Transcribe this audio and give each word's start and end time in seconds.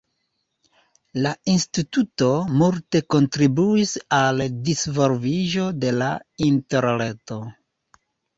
La 1.25 1.33
instituto 1.55 2.29
multe 2.61 3.01
kontribuis 3.17 3.93
al 4.21 4.41
disvolviĝo 4.71 5.67
de 5.85 5.93
la 6.01 6.09
Interreto. 6.49 7.39